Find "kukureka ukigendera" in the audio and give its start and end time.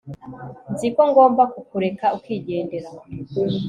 1.53-2.89